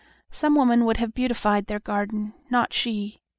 Some 0.31 0.55
women 0.55 0.83
would 0.85 0.97
have 0.97 1.13
beautified 1.13 1.67
their 1.67 1.79
garden: 1.79 2.33
not 2.49 2.73
she. 2.73 3.19